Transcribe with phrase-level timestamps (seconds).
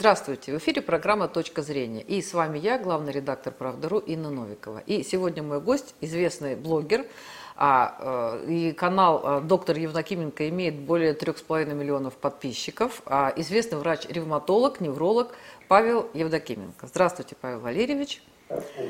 [0.00, 2.02] Здравствуйте, в эфире программа «Точка зрения».
[2.02, 4.78] И с вами я, главный редактор «Правда.ру» Инна Новикова.
[4.86, 7.04] И сегодня мой гость, известный блогер,
[7.56, 14.80] а, э, и канал э, «Доктор Евдокименко» имеет более 3,5 миллионов подписчиков, а известный врач-ревматолог,
[14.80, 15.34] невролог
[15.66, 16.86] Павел Евдокименко.
[16.86, 18.22] Здравствуйте, Павел Валерьевич.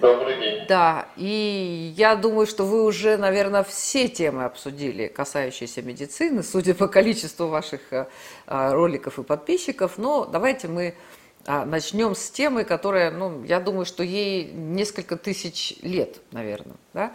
[0.01, 0.67] Добрый день.
[0.69, 6.87] Да, и я думаю, что вы уже, наверное, все темы обсудили, касающиеся медицины, судя по
[6.87, 8.07] количеству ваших э,
[8.47, 9.99] э, роликов и подписчиков.
[9.99, 10.95] Но давайте мы
[11.45, 16.77] а, начнем с темы, которая, ну, я думаю, что ей несколько тысяч лет, наверное.
[16.93, 17.13] Да?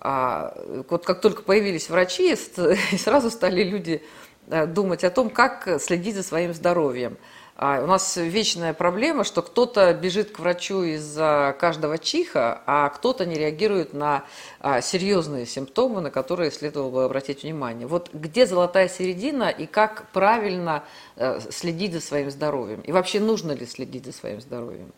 [0.00, 0.54] А,
[0.88, 2.36] вот как только появились врачи,
[2.98, 4.02] сразу стали люди
[4.48, 7.16] э, думать о том, как следить за своим здоровьем.
[7.62, 13.26] А у нас вечная проблема, что кто-то бежит к врачу из-за каждого чиха, а кто-то
[13.26, 14.24] не реагирует на
[14.60, 17.86] а, серьезные симптомы, на которые следовало бы обратить внимание.
[17.86, 20.84] Вот где золотая середина и как правильно
[21.16, 22.80] э, следить за своим здоровьем?
[22.80, 24.90] И вообще нужно ли следить за своим здоровьем?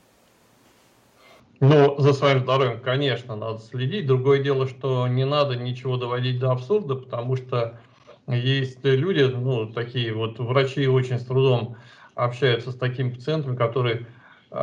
[1.59, 4.07] Ну, за своим здоровьем, конечно, надо следить.
[4.07, 7.81] Другое дело, что не надо ничего доводить до абсурда, потому что
[8.29, 11.77] есть люди, ну, такие вот врачи очень с трудом
[12.25, 14.07] общаются с такими пациентами, которые
[14.51, 14.57] э,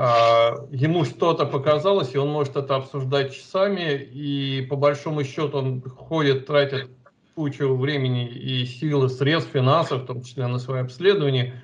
[0.72, 6.46] ему что-то показалось, и он может это обсуждать часами, и по большому счету он ходит,
[6.46, 6.90] тратит
[7.36, 11.62] кучу времени и силы, средств, финансов, в том числе на свои обследования,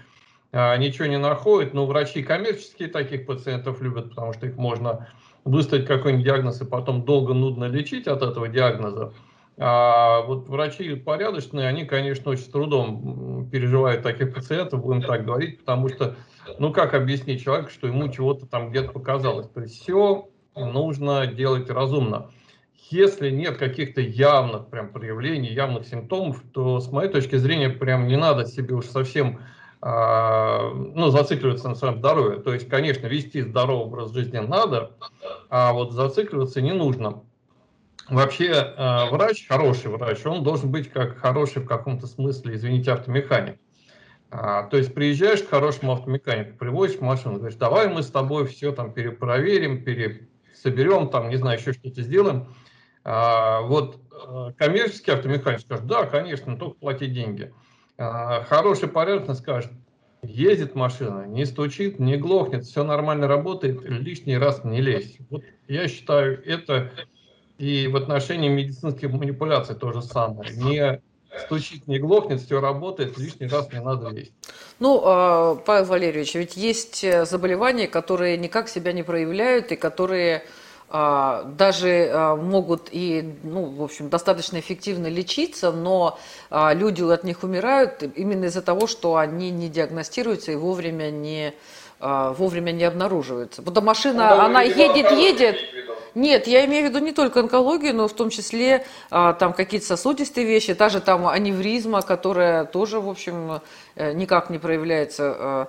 [0.52, 5.10] э, ничего не находит, но врачи коммерческие таких пациентов любят, потому что их можно
[5.44, 9.14] выставить какой-нибудь диагноз и потом долго нудно лечить от этого диагноза.
[9.58, 15.60] А вот врачи порядочные, они, конечно, очень с трудом переживают таких пациентов, будем так говорить,
[15.60, 16.16] потому что,
[16.60, 19.48] ну как объяснить человеку, что ему чего-то там где-то показалось.
[19.48, 22.32] То есть все нужно делать разумно.
[22.90, 28.16] Если нет каких-то явных прям проявлений, явных симптомов, то с моей точки зрения прям не
[28.16, 29.40] надо себе уж совсем
[29.82, 32.42] а, ну, зацикливаться на своем здоровье.
[32.42, 34.92] То есть, конечно, вести здоровый образ жизни надо,
[35.50, 37.24] а вот зацикливаться не нужно.
[38.10, 43.58] Вообще э, врач, хороший врач, он должен быть как хороший в каком-то смысле, извините, автомеханик.
[44.30, 48.72] А, то есть приезжаешь к хорошему автомеханику, привозишь машину, говоришь, давай мы с тобой все
[48.72, 52.54] там перепроверим, пересоберем, там, не знаю, еще что-то сделаем.
[53.04, 57.54] А, вот э, коммерческий автомеханик скажет, да, конечно, но только плати деньги.
[57.98, 59.72] А, хороший порядочный скажет,
[60.22, 65.18] ездит машина, не стучит, не глохнет, все нормально работает, лишний раз не лезь.
[65.30, 66.92] Вот я считаю, это
[67.58, 70.56] и в отношении медицинских манипуляций то же самое.
[70.56, 71.02] Не
[71.46, 74.32] стучит, не глохнет, все работает, лишний раз не надо лезть.
[74.80, 80.44] Ну, а, Павел Валерьевич, ведь есть э, заболевания, которые никак себя не проявляют и которые
[80.90, 86.20] а, даже а, могут и, ну, в общем, достаточно эффективно лечиться, но
[86.52, 91.54] люди от них умирают именно из-за того, что они не диагностируются и вовремя не,
[92.00, 93.62] вовремя не обнаруживаются.
[93.62, 95.58] Вот машина, она едет, едет,
[96.16, 99.86] нет, я имею в виду не только онкологию, но в том числе а, там какие-то
[99.86, 103.62] сосудистые вещи, та же там аневризма, которая тоже, в общем,
[103.96, 105.36] э, никак не проявляется.
[105.38, 105.68] А,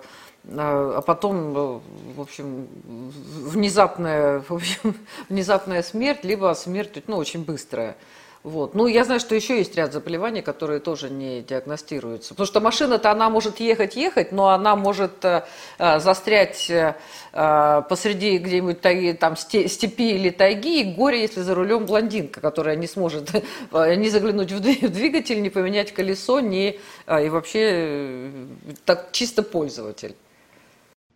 [0.48, 1.80] а, а потом, э,
[2.14, 4.94] в общем, внезапная, в общем,
[5.28, 7.96] внезапная смерть, либо смерть, ну, очень быстрая.
[8.46, 8.74] Вот.
[8.74, 12.28] Ну, я знаю, что еще есть ряд заболеваний, которые тоже не диагностируются.
[12.28, 15.44] Потому что машина-то, она может ехать-ехать, но она может э,
[15.78, 16.94] э застрять э,
[17.32, 22.86] э посреди где-нибудь там степи или тайги, и горе, если за рулем блондинка, которая не
[22.86, 23.34] сможет
[23.72, 26.78] э, не заглянуть в двигатель, не поменять колесо, не,
[27.08, 28.30] и вообще
[28.84, 30.14] так чисто пользователь.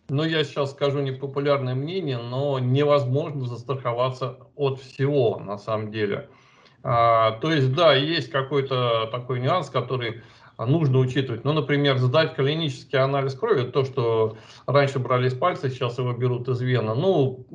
[0.09, 6.27] Ну, я сейчас скажу непопулярное мнение, но невозможно застраховаться от всего, на самом деле.
[6.83, 10.23] А, то есть, да, есть какой-то такой нюанс, который
[10.57, 11.43] нужно учитывать.
[11.43, 14.37] Ну, например, сдать клинический анализ крови, то, что
[14.67, 17.45] раньше брали из пальца, сейчас его берут из вены, ну,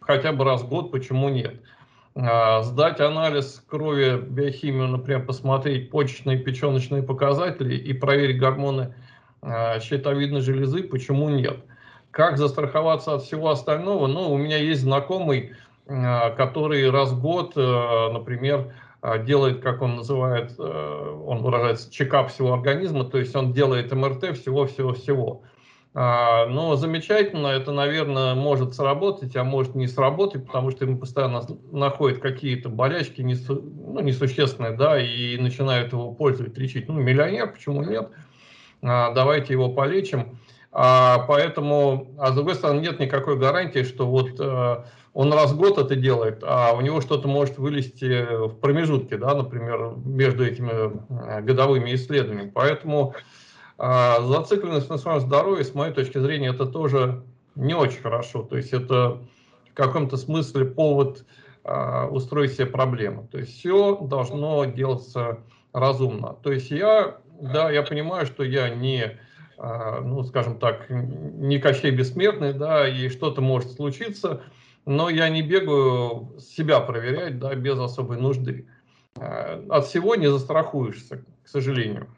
[0.00, 1.60] хотя бы раз в год, почему нет?
[2.14, 8.94] А, сдать анализ крови, биохимию, например, посмотреть почечные, печеночные показатели и проверить гормоны
[9.42, 11.58] а, щитовидной железы, почему нет?
[12.10, 14.06] Как застраховаться от всего остального?
[14.06, 15.52] Ну, у меня есть знакомый,
[15.86, 18.72] который раз в год, э, например,
[19.02, 24.36] э, делает, как он называет, он выражается, чекап всего организма, то есть он делает МРТ
[24.36, 25.42] всего-всего-всего.
[25.98, 31.40] А, но замечательно, это, наверное, может сработать, а может не сработать, потому что ему постоянно
[31.72, 36.86] находят какие-то болячки несу, ну, несущественные, да, и начинают его пользовать, лечить.
[36.86, 38.10] Ну, миллионер, почему нет?
[38.82, 40.38] А, давайте его полечим.
[40.70, 44.38] А, поэтому, а с другой стороны, нет никакой гарантии, что вот
[45.16, 49.34] он раз в год это делает, а у него что-то может вылезти в промежутке, да,
[49.34, 50.92] например, между этими
[51.28, 52.52] э, годовыми исследованиями.
[52.54, 53.14] Поэтому
[53.78, 57.22] А зацикленность на своем здоровье, с моей точки зрения, это тоже
[57.54, 58.42] не очень хорошо.
[58.42, 59.22] То есть это
[59.70, 61.24] в каком-то смысле повод
[61.64, 63.26] а, устроить себе проблемы.
[63.30, 65.40] То есть все должно делаться
[65.72, 66.36] разумно.
[66.42, 69.18] То есть я, да, я понимаю, что я не,
[69.58, 74.42] а, ну, скажем так, не Кощей Бессмертный, да, и что-то может случиться,
[74.86, 78.66] но я не бегаю себя проверять, да, без особой нужды.
[79.18, 82.08] А, от всего не застрахуешься, к сожалению.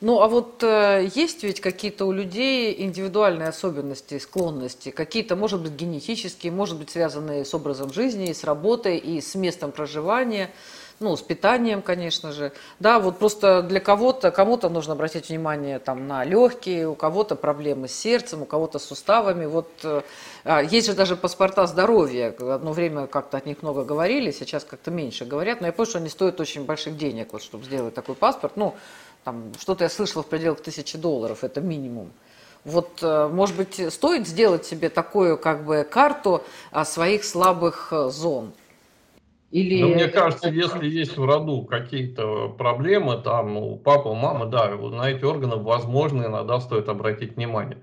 [0.00, 5.72] Ну, а вот э, есть ведь какие-то у людей индивидуальные особенности, склонности, какие-то, может быть,
[5.72, 10.50] генетические, может быть, связанные с образом жизни, с работой, и с местом проживания
[11.00, 12.52] ну, с питанием, конечно же.
[12.78, 17.88] Да, вот просто для кого-то, кому-то нужно обратить внимание там, на легкие, у кого-то проблемы
[17.88, 19.46] с сердцем, у кого-то с суставами.
[19.46, 20.02] Вот э,
[20.44, 22.34] а, есть же даже паспорта здоровья.
[22.38, 25.62] Одно время как-то от них много говорили, сейчас как-то меньше говорят.
[25.62, 28.58] Но я помню, что они стоят очень больших денег, вот, чтобы сделать такой паспорт.
[28.58, 28.74] Ну,
[29.24, 32.12] там, что-то я слышала в пределах тысячи долларов, это минимум.
[32.64, 36.44] Вот, э, может быть, стоит сделать себе такую как бы карту
[36.84, 38.52] своих слабых э, зон.
[39.50, 39.82] Или...
[39.82, 44.68] Ну, мне кажется, если есть в роду какие-то проблемы, там у папы, у мамы, да,
[44.76, 47.78] на эти органы, возможно, иногда стоит обратить внимание.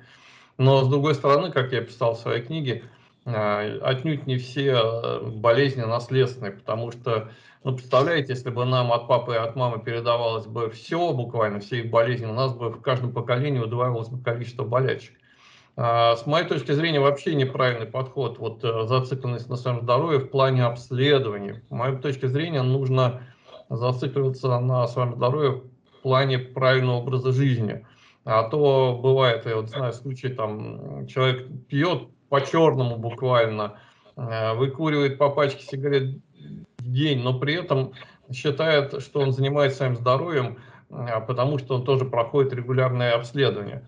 [0.57, 2.83] Но, с другой стороны, как я писал в своей книге,
[3.25, 7.31] а, отнюдь не все э, болезни наследственные, потому что,
[7.65, 11.79] ну, представляете, если бы нам от папы и от мамы передавалось бы все, буквально все
[11.79, 15.13] их болезни, у нас бы в каждом поколении удваивалось бы количество болячек.
[15.79, 20.29] А, с моей точки зрения, вообще неправильный подход, вот э, зацикленность на своем здоровье в
[20.31, 21.61] плане обследований.
[21.67, 23.21] С моей точки зрения, нужно
[23.69, 25.61] зацикливаться на своем здоровье
[25.99, 27.85] в плане правильного образа жизни.
[28.25, 33.79] А то бывает, я вот знаю случай, там человек пьет по-черному буквально,
[34.15, 36.17] э, выкуривает по пачке сигарет
[36.79, 37.93] в день, но при этом
[38.33, 40.57] считает, что он занимается своим здоровьем,
[40.89, 43.83] э, потому что он тоже проходит регулярное обследование.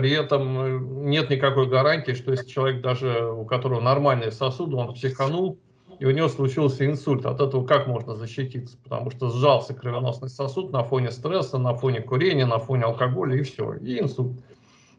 [0.00, 4.94] При этом э, нет никакой гарантии, что если человек даже, у которого нормальные сосуды, он
[4.94, 5.58] психанул,
[5.98, 8.78] и у него случился инсульт, от этого как можно защититься?
[8.82, 13.42] Потому что сжался кровеносный сосуд на фоне стресса, на фоне курения, на фоне алкоголя, и
[13.42, 14.40] все, и инсульт.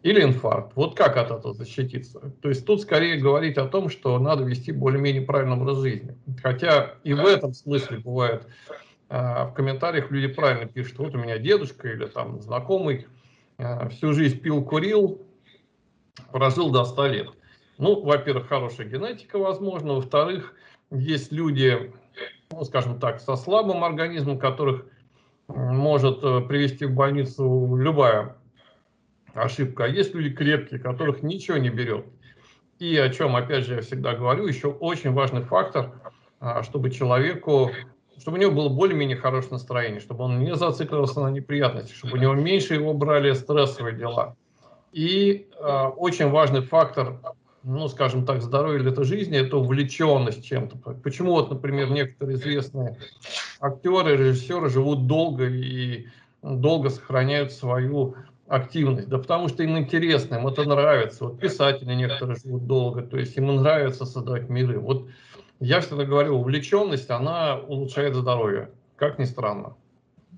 [0.03, 0.73] Или инфаркт.
[0.75, 2.31] Вот как от этого защититься?
[2.43, 6.15] То есть тут скорее говорить о том, что надо вести более-менее правильный образ жизни.
[6.43, 8.45] Хотя и в этом смысле бывает,
[9.09, 13.07] э, в комментариях люди правильно пишут, вот у меня дедушка или там знакомый,
[13.89, 15.21] всю жизнь пил, курил,
[16.31, 17.29] прожил до 100 лет.
[17.77, 19.93] Ну, во-первых, хорошая генетика, возможно.
[19.93, 20.53] Во-вторых,
[20.91, 21.93] есть люди,
[22.51, 24.85] ну, скажем так, со слабым организмом, которых
[25.47, 28.37] может э, привести в больницу любая
[29.33, 29.85] ошибка.
[29.85, 32.05] А есть люди крепкие, которых ничего не берет.
[32.79, 35.91] И о чем, опять же, я всегда говорю, еще очень важный фактор,
[36.39, 37.71] а, чтобы человеку
[38.21, 42.21] чтобы у него было более-менее хорошее настроение, чтобы он не зацикливался на неприятности, чтобы у
[42.21, 44.35] него меньше его брали стрессовые дела.
[44.91, 47.19] И э, очень важный фактор,
[47.63, 50.77] ну, скажем так, здоровья это жизни, это увлеченность чем-то.
[51.03, 52.97] Почему вот, например, некоторые известные
[53.59, 56.05] актеры, режиссеры живут долго и
[56.43, 58.15] долго сохраняют свою
[58.47, 59.09] активность?
[59.09, 61.25] Да потому что им интересно, им это нравится.
[61.25, 64.77] Вот писатели некоторые живут долго, то есть им нравится создавать миры.
[64.79, 65.07] Вот
[65.61, 69.75] я всегда говорю, увлеченность, она улучшает здоровье, как ни странно.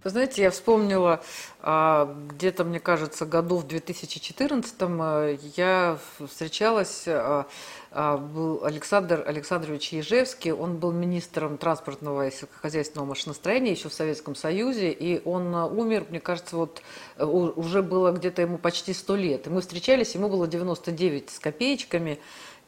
[0.03, 1.21] Вы знаете, я вспомнила,
[1.61, 5.97] а, где-то, мне кажется, году в 2014 э, я
[6.27, 7.45] встречалась, а,
[7.89, 14.35] а, был Александр Александрович Ежевский, он был министром транспортного и сельскохозяйственного машиностроения еще в Советском
[14.35, 16.81] Союзе, и он умер, мне кажется, вот
[17.15, 19.47] э, уже было где-то ему почти 100 лет.
[19.47, 22.19] И мы встречались, ему было 99 с копеечками,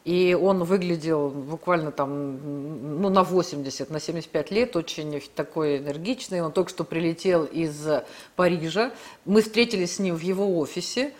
[0.05, 6.41] и он выглядел буквально там ну, на 80, на 75 лет, очень такой энергичный.
[6.41, 7.87] Он только что прилетел из
[8.35, 8.91] Парижа.
[9.25, 11.11] Мы встретились с ним в его офисе.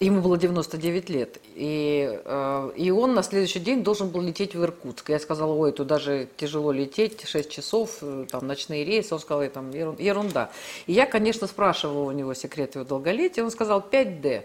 [0.00, 1.38] Ему было 99 лет.
[1.54, 5.10] И, э, и он на следующий день должен был лететь в Иркутск.
[5.10, 9.14] Я сказала, ой, туда же тяжело лететь, 6 часов, э, там ночные рейсы.
[9.14, 10.50] Он сказал, там ерунда.
[10.88, 13.44] И я, конечно, спрашивала у него секрет его долголетия.
[13.44, 14.42] Он сказал, 5D.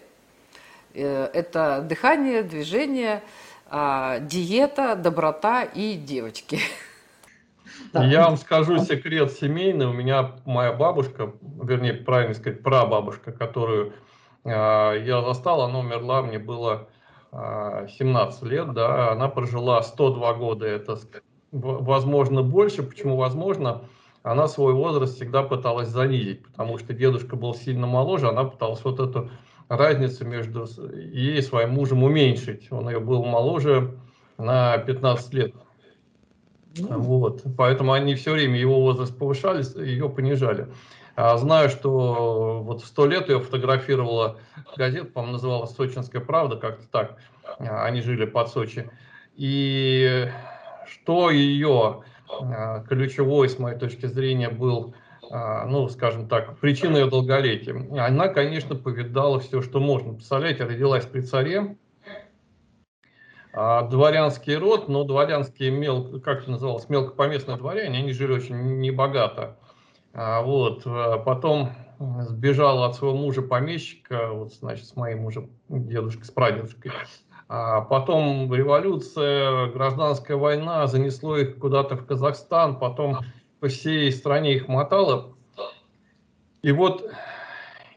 [0.93, 3.23] Э, это дыхание, движение,
[3.69, 6.59] а, диета, доброта и девочки.
[7.93, 9.87] Я вам скажу секрет семейный.
[9.87, 13.93] У меня моя бабушка, вернее, правильно сказать, прабабушка, которую
[14.43, 16.87] э, я застал, она умерла, мне было
[17.31, 20.97] э, 17 лет, да, она прожила 102 года, это
[21.51, 22.83] возможно больше.
[22.83, 23.83] Почему возможно?
[24.23, 28.99] Она свой возраст всегда пыталась занизить, потому что дедушка был сильно моложе, она пыталась вот
[28.99, 29.29] эту
[29.69, 32.71] разницу между ей и своим мужем уменьшить.
[32.71, 33.97] Он ее был моложе
[34.37, 35.53] на 15 лет.
[36.77, 37.43] Вот.
[37.57, 40.67] Поэтому они все время его возраст повышали, ее понижали.
[41.15, 44.37] А, знаю, что вот в сто лет ее фотографировала
[44.75, 47.17] газета, по-моему, называлась «Сочинская правда», как-то так.
[47.59, 48.89] А, они жили под Сочи.
[49.35, 50.29] И
[50.87, 54.93] что ее а, ключевой, с моей точки зрения, был,
[55.29, 57.75] ну, скажем так, причиной ее долголетия.
[58.05, 60.13] Она, конечно, повидала все, что можно.
[60.13, 61.77] Представляете, родилась при царе,
[63.53, 69.57] дворянский род, но дворянские, мел, как это называлось, мелкопоместные дворяне, они жили очень небогато.
[70.13, 76.25] А, вот, а, потом сбежала от своего мужа помещика, вот, значит, с моим мужем, дедушкой,
[76.25, 76.91] с прадедушкой.
[77.49, 83.19] А потом революция, гражданская война занесло их куда-то в Казахстан, потом
[83.59, 85.35] по всей стране их мотало.
[86.61, 87.09] И вот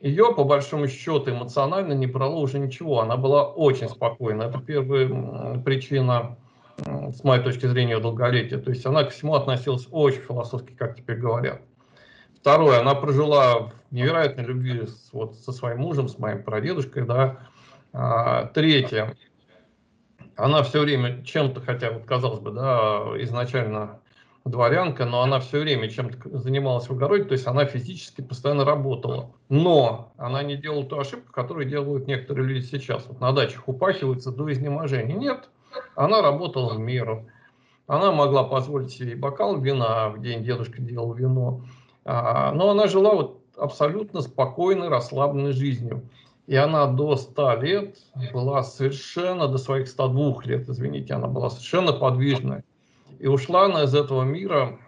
[0.00, 3.00] ее, по большому счету, эмоционально не брало уже ничего.
[3.00, 4.45] Она была очень спокойна.
[4.45, 6.38] Это первая причина,
[6.79, 8.59] с моей точки зрения, долголетия.
[8.59, 11.61] То есть она ко всему относилась очень философски, как теперь говорят.
[12.40, 17.40] Второе, она прожила в невероятной любви с, вот, со своим мужем, с моим прадедушкой, да.
[17.93, 19.14] А, третье,
[20.37, 24.00] она все время чем-то, хотя вот казалось бы, да, изначально
[24.44, 29.30] дворянка, но она все время чем-то занималась в огороде, то есть она физически постоянно работала.
[29.49, 33.06] Но она не делала ту ошибку, которую делают некоторые люди сейчас.
[33.06, 35.14] Вот на дачах упахиваются до изнеможения.
[35.14, 35.49] Нет,
[35.94, 37.26] она работала в меру.
[37.87, 41.62] Она могла позволить себе бокал вина, в день дедушка делал вино.
[42.04, 46.09] А, но она жила вот абсолютно спокойной, расслабленной жизнью.
[46.47, 47.97] И она до 100 лет
[48.32, 52.64] была совершенно, до своих 102 лет, извините, она была совершенно подвижная.
[53.21, 54.79] И ушла она из этого мира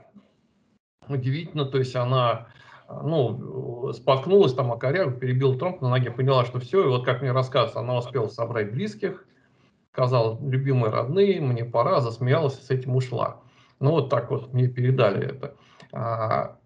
[1.07, 2.49] удивительно, то есть она
[2.89, 7.21] ну, споткнулась там о корягу, перебил тромб на ноге, поняла, что все, и вот как
[7.21, 9.27] мне рассказывается, она успела собрать близких,
[9.93, 13.43] сказала, любимые родные, мне пора, засмеялась и с этим ушла.
[13.81, 15.55] Ну, вот так вот мне передали это.
[15.93, 16.57] А,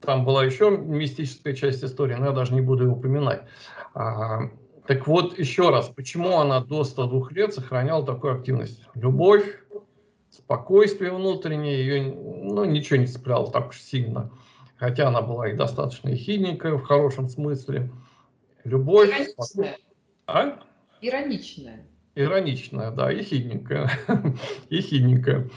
[0.00, 3.42] там была еще мистическая часть истории, но я даже не буду ее упоминать.
[3.94, 4.50] А,
[4.88, 8.84] так вот, еще раз, почему она до 102 лет сохраняла такую активность?
[8.94, 9.44] Любовь,
[10.34, 14.30] спокойствие внутреннее, ее ну, ничего не цепляло так уж сильно.
[14.76, 17.90] Хотя она была и достаточно ехидненькая в хорошем смысле.
[18.64, 19.08] Любовь.
[19.08, 19.78] Ироничная.
[20.26, 20.58] А?
[21.00, 21.86] Ироничная.
[22.14, 23.90] Ироничная, да, ехидненькая.
[24.70, 25.48] ехидненькая.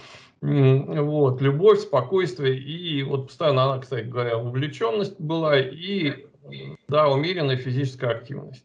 [0.42, 6.28] Вот, любовь, спокойствие и вот постоянно она, кстати говоря, увлеченность была и,
[6.88, 8.64] да, умеренная физическая активность.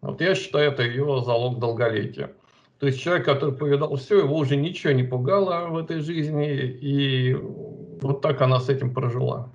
[0.00, 2.32] Вот я считаю, это ее залог долголетия.
[2.78, 7.34] То есть человек, который повидал все, его уже ничего не пугало в этой жизни, и
[7.34, 9.50] вот так она с этим прожила.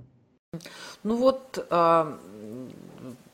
[1.03, 2.19] Ну вот, а,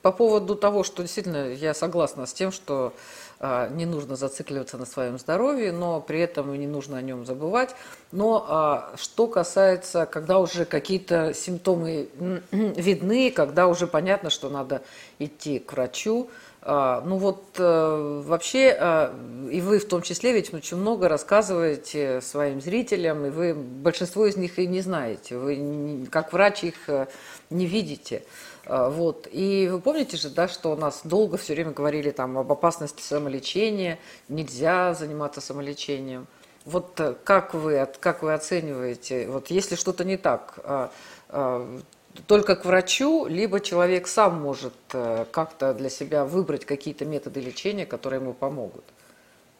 [0.01, 2.93] по поводу того, что действительно я согласна с тем, что
[3.39, 7.75] а, не нужно зацикливаться на своем здоровье, но при этом не нужно о нем забывать.
[8.11, 12.09] Но а, что касается, когда уже какие-то симптомы
[12.51, 14.81] видны, когда уже понятно, что надо
[15.19, 16.29] идти к врачу,
[16.61, 19.11] ну вот э, вообще,
[19.49, 24.35] и вы в том числе ведь очень много рассказываете своим зрителям, и вы большинство из
[24.35, 27.07] них и не знаете, вы как врач их э,
[27.49, 28.23] не видите.
[28.65, 29.27] А, вот.
[29.31, 33.01] И вы помните же, да, что у нас долго все время говорили там об опасности
[33.01, 36.27] самолечения, нельзя заниматься самолечением.
[36.65, 40.91] Вот э, как вы, как вы оцениваете, вот если что-то не так, а,
[41.29, 41.79] а,
[42.27, 47.85] только к врачу, либо человек сам может э, как-то для себя выбрать какие-то методы лечения,
[47.85, 48.83] которые ему помогут?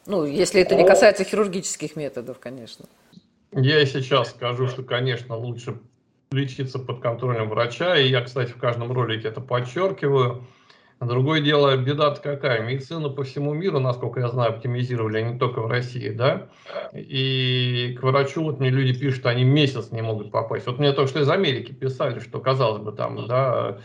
[0.06, 2.86] Ну, если это не касается хирургических методов, конечно.
[3.52, 5.78] Я сейчас скажу, что, конечно, лучше
[6.32, 7.96] лечиться под контролем врача.
[7.96, 10.44] И я, кстати, в каждом ролике это подчеркиваю.
[11.00, 12.62] Другое дело, беда какая?
[12.62, 16.48] Медицину по всему миру, насколько я знаю, оптимизировали, а не только в России, да?
[16.92, 20.66] И к врачу, вот мне люди пишут, они месяц не могут попасть.
[20.66, 23.78] Вот мне только что из Америки писали, что, казалось бы, там, да,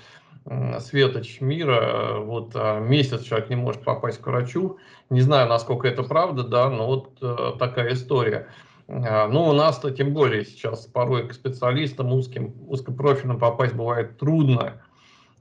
[0.80, 4.78] светоч мира, вот а месяц человек не может попасть к врачу.
[5.10, 8.50] Не знаю, насколько это правда, да, но вот э, такая история.
[8.88, 14.82] А, ну, у нас-то тем более сейчас порой к специалистам узким, узкопрофильным попасть бывает трудно.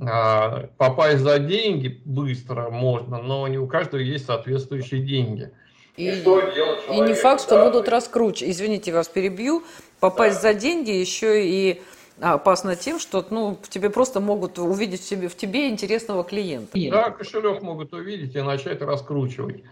[0.00, 5.50] А, попасть за деньги быстро можно, но не у каждого есть соответствующие деньги.
[5.96, 8.50] И, и, и не факт, что будут раскручивать.
[8.50, 9.62] Извините, вас перебью.
[10.00, 10.52] Попасть да.
[10.52, 11.80] за деньги еще и
[12.20, 16.76] опасно тем, что ну, тебе просто могут увидеть в тебе, в тебе интересного клиента.
[16.90, 19.62] Да, кошелек могут увидеть и начать раскручивать.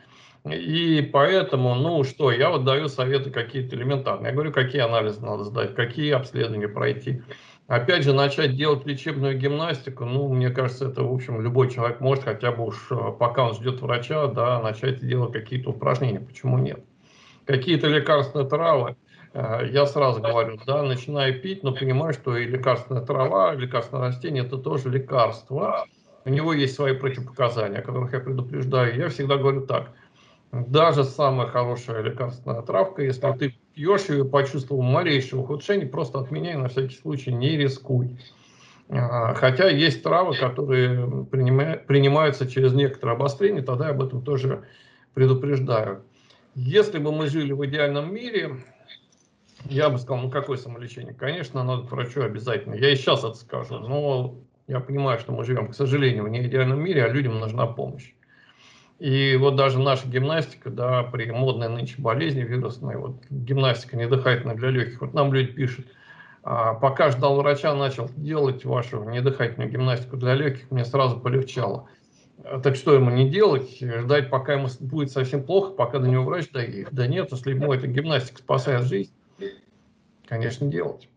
[0.44, 4.30] И поэтому, ну что, я вот даю советы какие-то элементарные.
[4.30, 7.22] Я говорю, какие анализы надо сдать, какие обследования пройти.
[7.72, 12.24] Опять же, начать делать лечебную гимнастику, ну, мне кажется, это, в общем, любой человек может
[12.24, 16.20] хотя бы уж, э, пока он ждет врача, да, начать делать какие-то упражнения.
[16.20, 16.84] Почему нет?
[17.46, 18.96] Какие-то лекарственные травы,
[19.32, 24.08] э, я сразу говорю, да, начинаю пить, но понимаю, что и лекарственная трава, и лекарственное
[24.08, 25.86] растение– это тоже лекарство.
[26.26, 28.98] У него есть свои противопоказания, о которых я предупреждаю.
[28.98, 29.92] Я всегда говорю так,
[30.52, 36.68] даже самая хорошая лекарственная травка, если ты пьешь ее, почувствовал малейшее ухудшение, просто отменяй, на
[36.68, 38.18] всякий случай не рискуй.
[38.90, 44.64] А, хотя есть травы, которые принимаются через некоторое обострение, тогда я об этом тоже
[45.14, 46.02] предупреждаю.
[46.54, 48.56] Если бы мы жили в идеальном мире,
[49.64, 51.14] я бы сказал, ну какое самолечение?
[51.14, 52.74] Конечно, надо к врачу обязательно.
[52.74, 54.34] Я и сейчас это скажу, но
[54.66, 58.12] я понимаю, что мы живем, к сожалению, в не идеальном мире, а людям нужна помощь.
[59.02, 64.70] И вот даже наша гимнастика, да, при модной нынче болезни вирусной, вот гимнастика недыхательная для
[64.70, 65.86] легких, вот нам люди пишут,
[66.44, 71.88] а, пока ждал врача, начал делать вашу недыхательную гимнастику для легких, мне сразу полегчало.
[72.44, 73.76] А так что ему не делать?
[73.80, 76.92] Ждать, пока ему будет совсем плохо, пока до него врач доедет?
[76.92, 79.10] Да нет, если ему эта гимнастика спасает жизнь,
[80.28, 81.08] конечно, делать.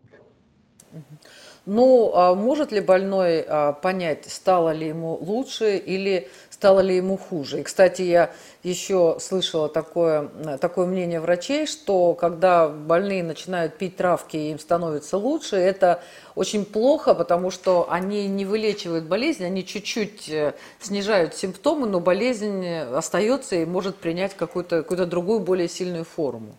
[1.66, 7.16] Ну, а может ли больной а, понять, стало ли ему лучше или стало ли ему
[7.16, 7.58] хуже?
[7.58, 8.30] И, кстати, я
[8.62, 10.28] еще слышала такое,
[10.60, 16.04] такое мнение врачей, что когда больные начинают пить травки и им становится лучше, это
[16.36, 22.64] очень плохо, потому что они не вылечивают болезнь, они чуть-чуть э, снижают симптомы, но болезнь
[22.64, 26.54] остается и может принять какую-то какую другую, более сильную форму.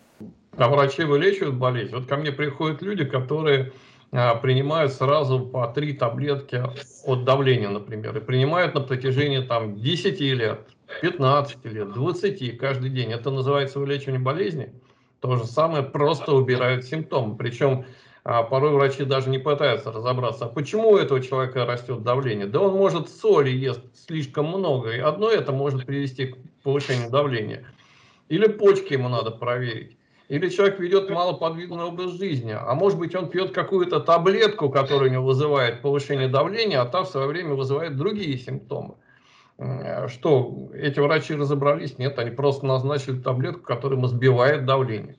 [0.58, 1.94] А врачи вылечивают болезнь.
[1.94, 3.72] Вот ко мне приходят люди, которые
[4.10, 6.62] принимают сразу по три таблетки
[7.04, 10.60] от давления, например, и принимают на протяжении там 10 лет,
[11.02, 13.12] 15 лет, 20 каждый день.
[13.12, 14.72] Это называется вылечивание болезни.
[15.20, 17.36] То же самое, просто убирают симптомы.
[17.36, 17.84] Причем
[18.24, 22.46] а, порой врачи даже не пытаются разобраться, а почему у этого человека растет давление.
[22.46, 27.64] Да он может соли ест слишком много, и одно это может привести к повышению давления.
[28.28, 29.97] Или почки ему надо проверить
[30.28, 35.12] или человек ведет малоподвижный образ жизни, а может быть он пьет какую-то таблетку, которая у
[35.12, 38.94] него вызывает повышение давления, а та в свое время вызывает другие симптомы.
[40.08, 41.98] Что, эти врачи разобрались?
[41.98, 45.16] Нет, они просто назначили таблетку, которая ему сбивает давление.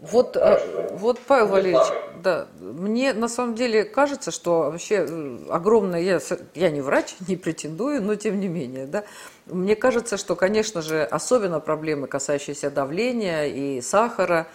[0.00, 1.88] Вот, э, вот, Павел Валерьевич,
[2.22, 6.20] да, мне на самом деле кажется, что вообще э, огромное, я,
[6.54, 9.02] я не врач, не претендую, но тем не менее, да,
[9.46, 14.46] мне кажется, что, конечно же, особенно проблемы, касающиеся давления и сахара,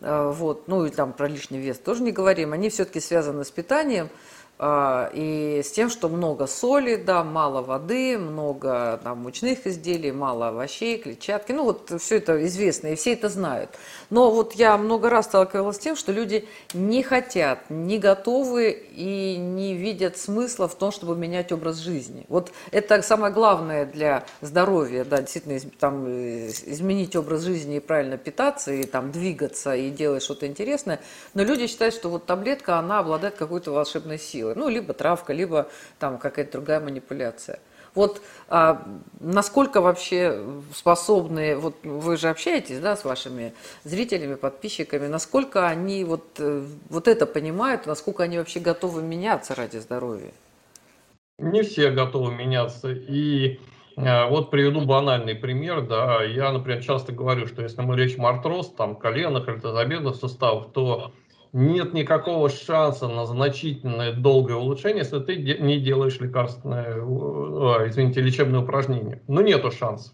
[0.00, 3.50] э, вот, ну и там про лишний вес тоже не говорим, они все-таки связаны с
[3.50, 4.08] питанием,
[4.58, 10.96] и с тем, что много соли, да, мало воды, много там, мучных изделий, мало овощей,
[10.96, 11.52] клетчатки.
[11.52, 13.70] Ну, вот все это известно, и все это знают.
[14.10, 19.36] Но вот я много раз сталкивалась с тем, что люди не хотят, не готовы и
[19.36, 22.24] не видят смысла в том, чтобы менять образ жизни.
[22.28, 28.72] Вот это самое главное для здоровья, да, действительно, там, изменить образ жизни и правильно питаться,
[28.72, 31.00] и там двигаться, и делать что-то интересное.
[31.34, 34.54] Но люди считают, что вот таблетка, она обладает какой-то волшебной силой.
[34.54, 37.58] Ну, либо травка, либо там какая-то другая манипуляция.
[37.96, 38.86] Вот а,
[39.18, 40.40] насколько вообще
[40.72, 47.08] способны, вот вы же общаетесь, да, с вашими зрителями, подписчиками, насколько они вот, э, вот
[47.08, 50.30] это понимают, насколько они вообще готовы меняться ради здоровья?
[51.38, 52.92] Не все готовы меняться.
[52.92, 53.58] И
[53.96, 55.82] а, вот приведу банальный пример.
[55.82, 56.22] Да.
[56.22, 61.12] Я, например, часто говорю, что если мы лечим артроз, там, коленных или тазобедренных суставов, то
[61.56, 66.96] нет никакого шанса на значительное долгое улучшение, если ты не делаешь лекарственное,
[67.88, 69.22] извините, лечебное упражнение.
[69.26, 70.12] Но нету шансов.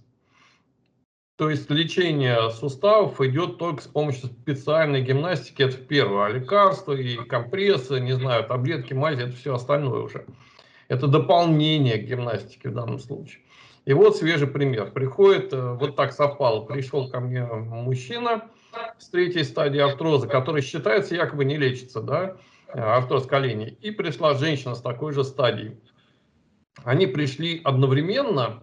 [1.36, 7.16] То есть лечение суставов идет только с помощью специальной гимнастики, это первое, а лекарства и
[7.16, 10.24] компрессы, не знаю, таблетки, мази, это все остальное уже.
[10.86, 13.42] Это дополнение к гимнастике в данном случае.
[13.84, 14.92] И вот свежий пример.
[14.92, 18.48] Приходит, э, вот так совпало, пришел ко мне мужчина,
[18.98, 22.36] с третьей стадии артроза, который считается якобы не лечится, да,
[22.72, 25.76] артроз коленей, и пришла женщина с такой же стадией.
[26.84, 28.62] Они пришли одновременно,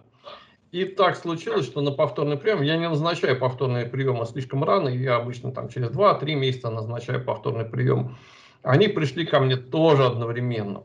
[0.72, 5.16] и так случилось, что на повторный прием, я не назначаю повторные приемы слишком рано, я
[5.16, 8.16] обычно там через 2-3 месяца назначаю повторный прием.
[8.62, 10.84] Они пришли ко мне тоже одновременно.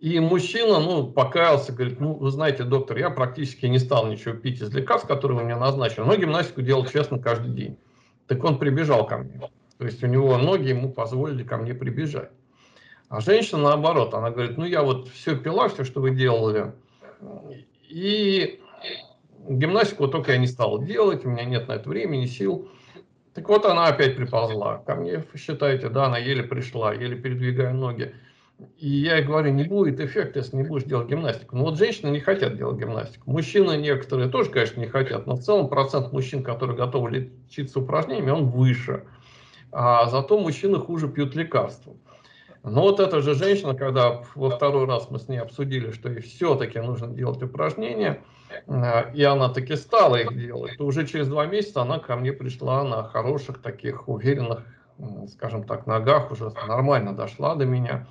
[0.00, 4.60] И мужчина, ну, покаялся, говорит, ну, вы знаете, доктор, я практически не стал ничего пить
[4.60, 7.78] из лекарств, которые вы мне назначили, но гимнастику делал честно каждый день.
[8.28, 9.40] Так он прибежал ко мне.
[9.76, 12.30] То есть у него ноги ему позволили ко мне прибежать.
[13.08, 16.72] А женщина наоборот, она говорит, ну, я вот все пила, все, что вы делали,
[17.88, 18.60] и
[19.48, 22.68] гимнастику только я не стал делать, у меня нет на это времени, сил.
[23.34, 28.14] Так вот она опять приползла ко мне, считайте, да, она еле пришла, еле передвигая ноги.
[28.76, 31.56] И я говорю, не будет эффекта, если не будешь делать гимнастику.
[31.56, 33.30] Но вот женщины не хотят делать гимнастику.
[33.30, 38.30] Мужчины некоторые тоже, конечно, не хотят, но в целом процент мужчин, которые готовы лечиться упражнениями,
[38.30, 39.04] он выше.
[39.70, 41.94] а зато мужчины хуже пьют лекарства.
[42.64, 46.20] Но вот эта же женщина, когда во второй раз мы с ней обсудили, что ей
[46.20, 48.22] все-таки нужно делать упражнения,
[48.66, 52.32] э, и она таки стала их делать, то уже через два месяца она ко мне
[52.32, 54.64] пришла на хороших таких уверенных,
[55.28, 58.06] скажем так, ногах, уже нормально дошла до меня.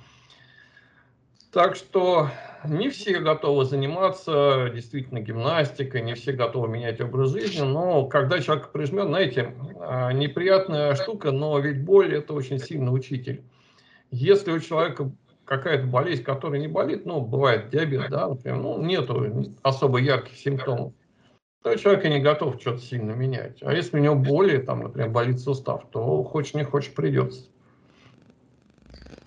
[1.50, 2.28] Так что
[2.66, 8.70] не все готовы заниматься действительно гимнастикой, не все готовы менять образ жизни, но когда человек
[8.70, 13.42] прижмет, знаете, а, неприятная штука, но ведь боль– это очень сильный учитель.
[14.10, 15.10] Если у человека
[15.46, 20.92] какая-то болезнь, которая не болит, ну, бывает диабет, да, например, ну, нету особо ярких симптомов,
[21.62, 23.62] то человек и не готов что-то сильно менять.
[23.62, 27.46] А если у него боли, там, например, болит сустав, то хочешь не хочешь придется.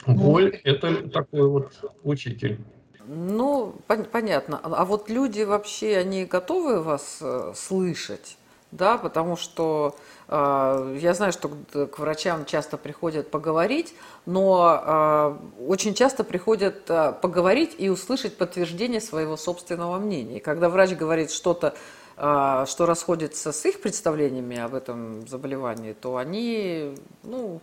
[0.08, 1.72] Боль– это такой вот
[2.04, 2.60] учитель.
[3.08, 4.60] Ну, пон- понятно.
[4.64, 8.38] А, а вот люди вообще, они готовы вас э, слышать?
[8.72, 9.96] Да, потому что
[10.30, 13.94] э, я знаю, что к, к врачам часто приходят поговорить,
[14.26, 20.38] но э, очень часто приходят э, поговорить и услышать подтверждение своего собственного мнения.
[20.38, 21.76] И когда врач говорит что-то,
[22.16, 27.60] э, что расходится с их представлениями об этом заболевании, то они ну,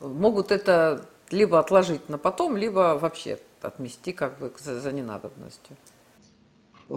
[0.00, 5.76] могут это либо отложить на потом, либо вообще отмести как бы за, за ненадобностью.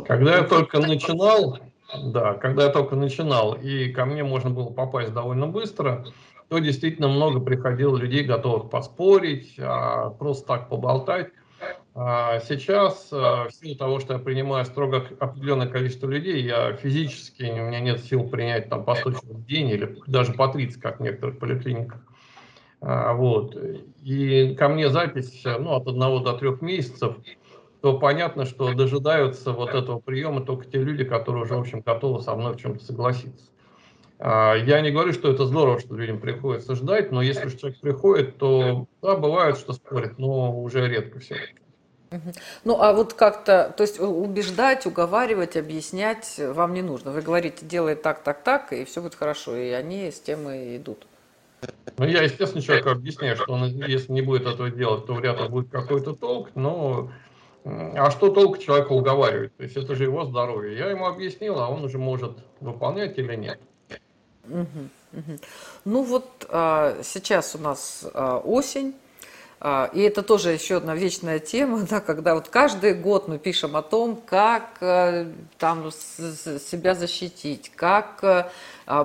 [0.06, 1.60] Когда я только начинал,
[2.06, 6.06] да, когда я только начинал, и ко мне можно было попасть довольно быстро,
[6.48, 11.30] то действительно много приходило людей, готовых поспорить, а, просто так поболтать.
[11.96, 17.44] А сейчас, а, в силу того, что я принимаю строго определенное количество людей, я физически,
[17.44, 20.82] у меня нет сил принять там по 100 человек в день или даже по 30,
[20.82, 22.02] как в некоторых поликлиниках.
[22.82, 23.58] А, вот.
[24.04, 27.16] И ко мне запись ну, от одного до трех месяцев,
[27.82, 32.22] то понятно, что дожидаются вот этого приема только те люди, которые уже, в общем, готовы
[32.22, 33.46] со мной в чем-то согласиться.
[34.20, 38.38] А, я не говорю, что это здорово, что людям приходится ждать, но если человек приходит,
[38.38, 41.36] то да, бывает, что спорит, но уже редко все.
[42.64, 47.12] Ну, а вот как-то, то есть убеждать, уговаривать, объяснять вам не нужно.
[47.12, 50.78] Вы говорите, делай так, так, так, и все будет хорошо, и они с тем и
[50.78, 51.06] идут.
[51.98, 55.50] Ну, я, естественно, человеку объясняю, что он, если не будет этого делать, то вряд ли
[55.50, 57.12] будет какой-то толк, но
[57.66, 59.56] а что толк человека уговаривать?
[59.58, 60.78] То есть это же его здоровье.
[60.78, 63.60] Я ему объяснил, а он уже может выполнять или нет.
[65.86, 68.94] Ну вот а, сейчас у нас а, осень,
[69.60, 73.76] а, и это тоже еще одна вечная тема, да, когда вот каждый год мы пишем
[73.76, 78.52] о том, как а, там себя защитить, как а,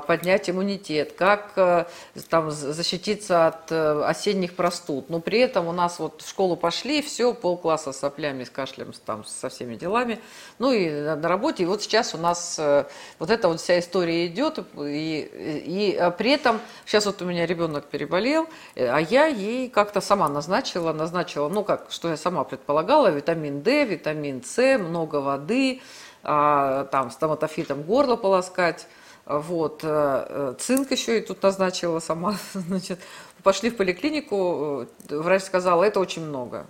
[0.07, 1.85] поднять иммунитет, как э,
[2.31, 5.11] там защититься от э, осенних простуд.
[5.11, 8.93] Но при этом у нас вот в школу пошли, все, полкласса с соплями, с кашлем,
[9.05, 10.21] там, со всеми делами.
[10.59, 11.65] Ну и на работе.
[11.65, 12.87] И вот сейчас у нас э,
[13.19, 14.59] вот эта вот вся история идет.
[14.79, 20.01] И, и а при этом сейчас вот у меня ребенок переболел, а я ей как-то
[20.01, 25.83] сама назначила, назначила, ну как, что я сама предполагала, витамин D, витамин С, много воды,
[26.23, 28.87] а, там стоматофитом горло полоскать.
[29.27, 29.81] Вот.
[29.83, 32.37] Э, э, цинк еще и тут назначила сама.
[32.53, 33.01] Значит,
[33.43, 36.67] пошли в поликлинику, э, врач сказал, это очень много.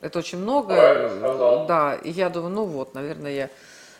[0.00, 0.76] Это очень много,
[1.66, 3.50] да, и я думаю, ну вот, наверное, я...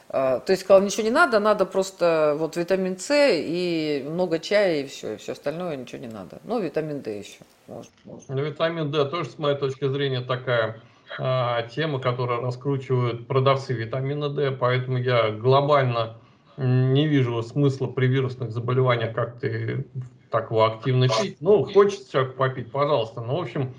[0.07, 4.87] То есть сказал, ничего не надо, надо просто вот витамин С и много чая и
[4.87, 6.39] все, и все остальное ничего не надо.
[6.45, 7.41] Ну, витамин D еще.
[7.67, 8.29] Может, может.
[8.29, 10.81] Ну, витамин D тоже, с моей точки зрения, такая
[11.19, 16.17] а, тема, которую раскручивают продавцы витамина D, поэтому я глобально
[16.59, 19.85] не вижу смысла при вирусных заболеваниях как-то
[20.31, 21.39] так его активно пить.
[21.41, 23.21] Ну, хочется человек попить, пожалуйста.
[23.21, 23.75] Но, в общем,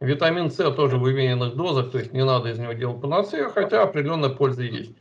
[0.00, 3.82] витамин С тоже в уверенных дозах, то есть не надо из него делать панацею, хотя
[3.82, 4.94] определенная польза есть.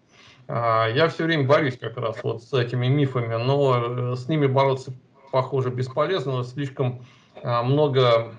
[0.48, 4.46] А, я все время борюсь как раз вот с этими мифами, но э, с ними
[4.46, 4.94] бороться,
[5.32, 6.44] похоже, бесполезно.
[6.44, 7.04] Слишком
[7.42, 8.34] а, много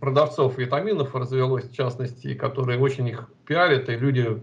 [0.00, 4.40] продавцов витаминов развелось, в частности, которые очень их пиарят, и люди Э,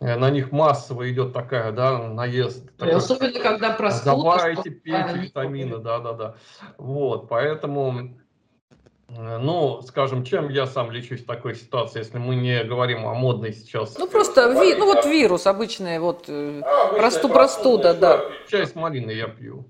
[0.00, 2.70] на них массово идет такая, да, наезд.
[2.76, 4.16] Такой, особенно когда простуда.
[4.16, 6.34] Давайте, пейте витамины, да-да-да.
[6.76, 8.10] Вот, поэтому,
[9.08, 13.14] э, ну, скажем, чем я сам лечусь в такой ситуации, если мы не говорим о
[13.14, 13.96] модной сейчас...
[13.98, 18.22] Ну, просто, ви, ну, вот вирус обычный, вот, э, а, просту, простуда, да.
[18.48, 19.66] Чай с малиной я пью,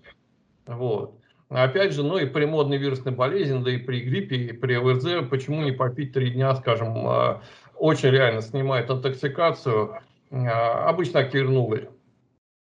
[0.66, 1.14] вот.
[1.48, 5.28] Опять же, ну и при модной вирусной болезни, да и при гриппе, и при ОРЗ,
[5.30, 7.40] почему не попить три дня, скажем,
[7.76, 11.88] очень реально снимает интоксикацию, обычно активированный.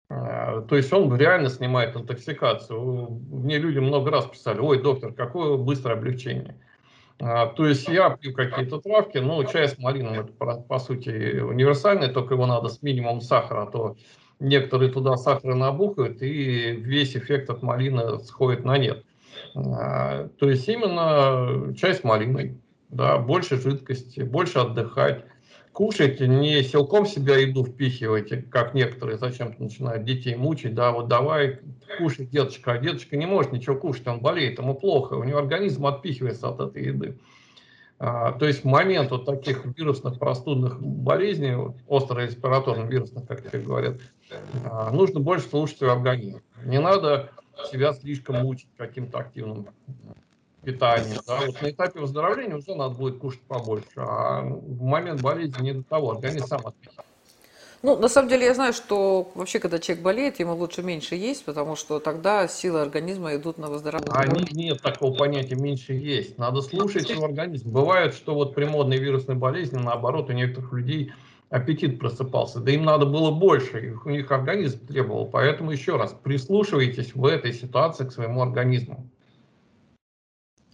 [0.10, 3.10] А, то есть он реально снимает интоксикацию.
[3.30, 6.56] Мне люди много раз писали, ой, доктор, какое быстрое облегчение.
[7.20, 12.10] А, то есть я пью какие-то травки, но чай с малином это по сути универсальный,
[12.10, 13.98] только его надо с минимумом сахара, а то
[14.40, 19.04] некоторые туда сахара набухают и весь эффект от малины сходит на нет.
[19.56, 25.26] А, то есть именно чай с малиной, да, больше жидкости, больше отдыхать,
[25.78, 31.60] кушайте, не силком себя еду впихивайте, как некоторые зачем-то начинают детей мучить, да, вот давай
[32.00, 35.86] кушай, деточка, а деточка не может ничего кушать, он болеет, ему плохо, у него организм
[35.86, 37.20] отпихивается от этой еды.
[38.00, 43.98] А, то есть в момент вот таких вирусных простудных болезней, остро-респираторных вирусных, как теперь говорят,
[44.66, 46.42] а, нужно больше слушать свой организм.
[46.66, 47.30] Не надо
[47.72, 49.68] себя слишком мучить каким-то активным
[50.68, 51.20] питания.
[51.26, 51.40] Да?
[51.46, 55.84] Вот на этапе выздоровления уже надо будет кушать побольше, а в момент болезни не до
[55.84, 57.08] того, организм сам отпихивает.
[57.84, 61.46] Ну, на самом деле я знаю, что вообще, когда человек болеет, ему лучше меньше есть,
[61.46, 64.14] потому что тогда силы организма идут на выздоровление.
[64.14, 66.38] А нет, нет такого понятия меньше есть.
[66.38, 67.72] Надо слушать свой организм.
[67.72, 71.14] Бывает, что вот при модной вирусной болезни, наоборот, у некоторых людей
[71.50, 72.60] аппетит просыпался.
[72.60, 75.28] Да им надо было больше, у них организм требовал.
[75.28, 79.08] Поэтому еще раз, прислушивайтесь в этой ситуации к своему организму.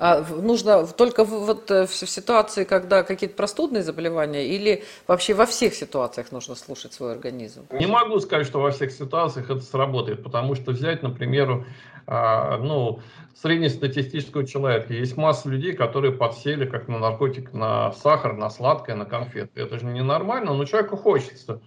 [0.06, 5.74] А нужно только вот э, в ситуации, когда какие-то простудные заболевания, или вообще во всех
[5.74, 7.66] ситуациях нужно слушать свой организм?
[7.72, 11.66] Не могу сказать, что во всех ситуациях это сработает, потому что взять, например,
[12.06, 13.00] а, ну,
[13.42, 14.92] среднестатистического человека.
[14.92, 19.62] Есть масса людей, которые подсели как на наркотик, на сахар, на сладкое, на конфеты.
[19.62, 21.62] Это же ненормально, но человеку хочется.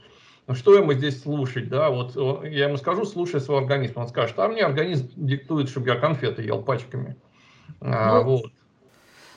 [0.47, 3.99] Ну, что ему здесь слушать, да, вот я ему скажу, слушай свой организм.
[3.99, 7.17] Он скажет, а мне организм диктует, чтобы я конфеты ел пачками.
[7.81, 8.51] А, ну, вот.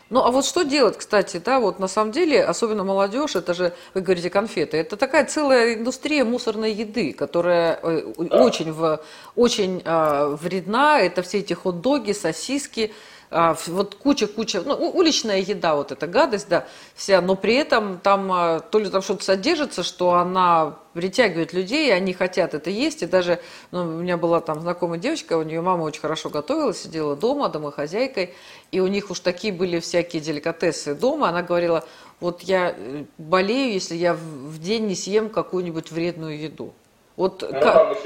[0.10, 3.74] Ну, а вот что делать, кстати, да, вот на самом деле, особенно молодежь, это же,
[3.94, 9.02] вы говорите, конфеты, это такая целая индустрия мусорной еды, которая э, очень, в,
[9.36, 12.92] очень э, вредна, это все эти хот-доги, сосиски,
[13.32, 16.66] а, вот куча-куча, ну, уличная еда, вот эта гадость, да,
[16.96, 21.90] вся, но при этом там а, то ли там что-то содержится, что она притягивает людей,
[21.90, 23.40] и они хотят это есть, и даже,
[23.70, 27.50] ну, у меня была там знакомая девочка, у нее мама очень хорошо готовила, сидела дома,
[27.50, 28.34] домохозяйкой,
[28.72, 31.86] и у них уж такие были всякие деликатесы дома, она говорила,
[32.20, 36.74] вот я э, болею, если я в день не съем какую-нибудь вредную еду.
[37.20, 37.98] Вот ну, как...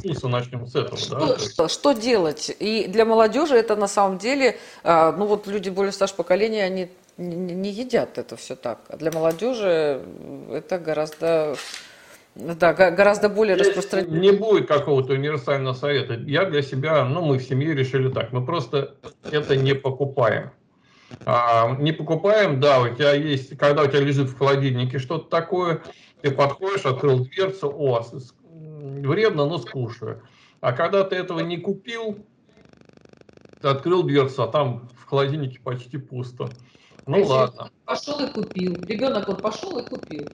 [0.00, 1.68] Вкуса начнем с этого, что, да?
[1.68, 2.50] Что делать?
[2.58, 6.88] И для молодежи это на самом деле, а, ну вот люди более старшего поколения, они
[7.16, 8.80] не едят это все так.
[8.88, 10.02] А для молодежи
[10.50, 11.54] это гораздо
[12.34, 14.18] да, гораздо более распространено.
[14.18, 16.14] Не будет какого-то универсального совета.
[16.26, 18.96] Я для себя, ну, мы в семье решили так, мы просто
[19.30, 20.50] это не покупаем.
[21.24, 25.82] А, не покупаем, да, у тебя есть, когда у тебя лежит в холодильнике что-то такое,
[26.20, 28.04] ты подходишь, открыл дверцу, о,
[29.02, 30.22] вредно, но скушаю.
[30.60, 32.24] А когда ты этого не купил,
[33.60, 36.48] ты открыл дверцу, а там в холодильнике почти пусто.
[37.06, 37.70] Ну а ладно.
[37.84, 38.74] Пошел и купил.
[38.82, 40.26] Ребенок вот пошел и купил.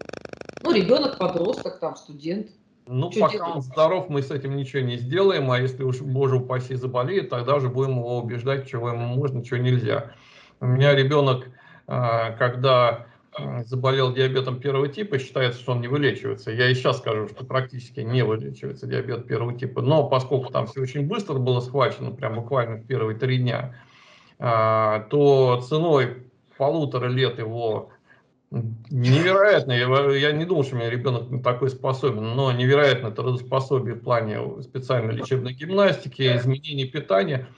[0.63, 2.49] Ну, ребенок, подросток, там, студент.
[2.87, 3.57] Ну, Что пока делать?
[3.57, 7.57] он здоров, мы с этим ничего не сделаем, а если уж, боже упаси, заболеет, тогда
[7.57, 10.13] уже будем его убеждать, чего ему можно, чего нельзя.
[10.61, 11.47] У меня ребенок,
[11.87, 13.07] а, когда
[13.65, 16.51] заболел диабетом первого типа, считается, что он не вылечивается.
[16.51, 19.81] Я и сейчас скажу, что практически не вылечивается диабет первого типа.
[19.81, 23.75] Но поскольку там все очень быстро было схвачено, прям буквально в первые три дня,
[24.39, 26.25] а, то ценой
[26.57, 27.91] полутора лет его
[28.91, 34.63] невероятно, я не думал, что у меня ребенок такой способен, но невероятно трудоспособие в плане
[34.63, 37.49] специальной лечебной гимнастики, изменений питания,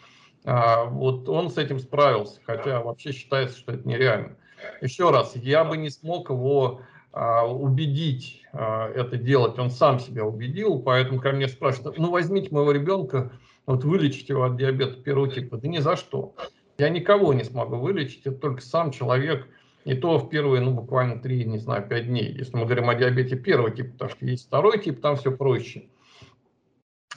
[0.44, 4.36] а, вот он с этим справился, хотя вообще считается, что это нереально.
[4.80, 6.80] Еще раз, я бы не смог его
[7.12, 12.48] а, убедить а, это делать, он сам себя убедил, поэтому ко мне спрашивают, ну возьмите
[12.52, 13.32] моего ребенка,
[13.66, 15.56] вот вылечить его от диабета первого типа.
[15.56, 16.34] Да ни за что.
[16.76, 19.46] Я никого не смогу вылечить, это только сам человек,
[19.84, 22.94] и то в первые, ну, буквально 3, не знаю, 5 дней, если мы говорим о
[22.94, 25.88] диабете первого типа, потому что есть второй тип, там все проще.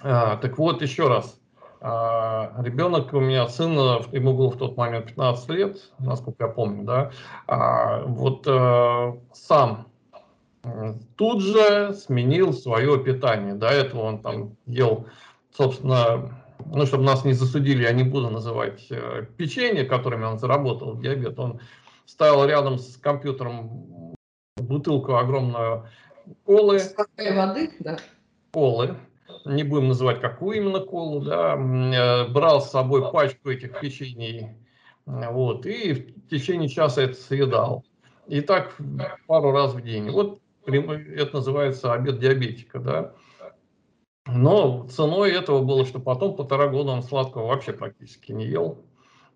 [0.02, 1.40] А, так вот, еще раз,
[1.82, 3.72] ребенок у меня, сын,
[4.12, 7.12] ему было в тот момент 15 лет, насколько я помню, да,
[7.46, 9.88] а, вот э, сам
[11.16, 13.54] тут же сменил свое питание.
[13.54, 15.06] До этого он там ел,
[15.56, 16.32] собственно,
[16.66, 21.40] ну, чтобы нас не засудили, я не буду называть э, печенье, которыми он заработал диабет.
[21.40, 21.60] Он
[22.06, 24.16] ставил рядом с компьютером
[24.58, 25.88] бутылку огромную
[26.46, 26.80] колы.
[27.36, 27.98] воды, да?
[28.52, 28.98] Колы
[29.48, 34.58] не будем называть какую именно колу, да, э, брал с собой пачку этих печений,
[35.06, 37.86] вот, и в течение часа это съедал.
[38.28, 38.76] И так
[39.26, 40.10] пару раз в день.
[40.10, 43.14] Вот это называется обед диабетика, да.
[44.26, 48.84] Но ценой этого было, что потом полтора года он сладкого вообще практически не ел.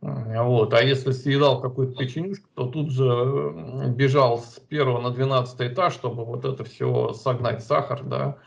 [0.02, 0.74] Вот.
[0.74, 3.06] А если съедал какую-то печенюшку, то тут же
[3.95, 8.38] бежал с первого на двенадцатый этаж, чтобы вот это все согнать сахар, да,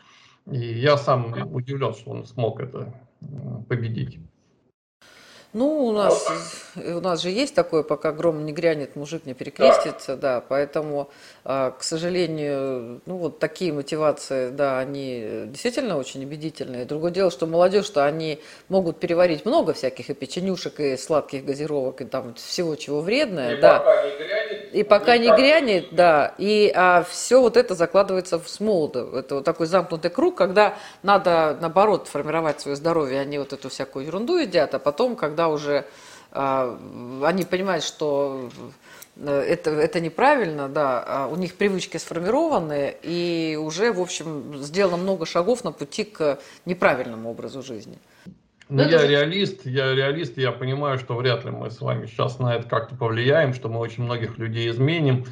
[0.51, 2.93] и я сам удивлен, что он смог это
[3.67, 4.19] победить.
[5.55, 6.27] Ну, у нас,
[6.75, 11.09] у нас же есть такое, пока гром не грянет, мужик не перекрестится, да, поэтому,
[11.45, 16.83] а, к сожалению, ну, вот такие мотивации, да, они действительно очень убедительные.
[16.83, 22.01] Другое дело, что молодежь, что они могут переварить много всяких и печенюшек, и сладких газировок,
[22.01, 23.79] и там всего, чего вредное, и да.
[23.79, 28.49] Пока не грянет, и пока не грянет, да, и а, все вот это закладывается в
[28.49, 29.11] смолоду.
[29.15, 34.05] Это вот такой замкнутый круг, когда надо, наоборот, формировать свое здоровье, они вот эту всякую
[34.05, 35.85] ерунду едят, а потом, когда уже
[36.31, 36.77] а,
[37.23, 38.49] они понимают, что
[39.15, 44.97] э, это, это неправильно, да, а у них привычки сформированы, и уже, в общем, сделано
[44.97, 47.97] много шагов на пути к неправильному образу жизни.
[48.67, 49.07] Ну, я же...
[49.07, 52.95] реалист, я реалист, я понимаю, что вряд ли мы с вами сейчас на это как-то
[52.95, 55.25] повлияем, что мы очень многих людей изменим.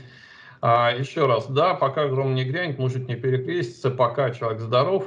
[0.61, 5.05] А, еще раз, да, пока гром не грянет, мужик не перекрестится, пока человек здоров,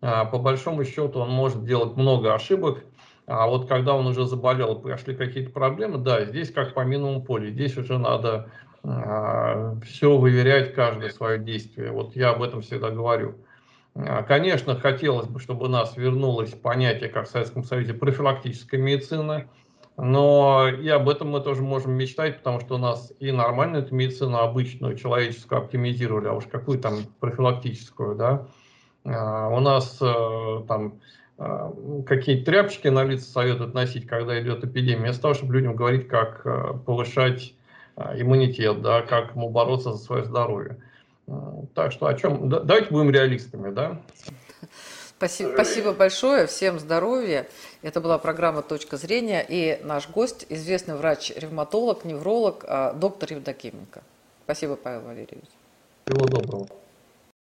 [0.00, 2.84] а, по большому счету он может делать много ошибок,
[3.26, 7.50] а вот когда он уже заболел, прошли какие-то проблемы, да, здесь как по минимуму поле,
[7.50, 8.50] здесь уже надо
[8.84, 11.90] а, все выверять, каждое свое действие.
[11.90, 13.34] Вот я об этом всегда говорю.
[13.96, 19.46] А, конечно, хотелось бы, чтобы у нас вернулось понятие, как в Советском Союзе, профилактическая медицина,
[19.96, 23.94] но и об этом мы тоже можем мечтать, потому что у нас и нормальную эту
[23.94, 28.46] медицину, обычную, человеческую оптимизировали, а уж какую там профилактическую, да.
[29.04, 31.00] А, у нас э, там
[31.38, 36.46] какие-то тряпочки на лица советуют носить, когда идет эпидемия, вместо того, чтобы людям говорить, как
[36.46, 37.52] э, повышать
[37.96, 40.76] иммунитет, да, как ему бороться за свое здоровье.
[41.74, 42.48] Так что о чем?
[42.48, 44.00] Давайте будем реалистами, да?
[45.16, 47.46] Спасибо, спасибо большое, всем здоровья.
[47.80, 54.02] Это была программа «Точка зрения» и наш гость, известный врач-ревматолог, невролог, а, доктор Евдокименко.
[54.44, 55.48] Спасибо, Павел Валерьевич.
[56.04, 56.68] Всего доброго.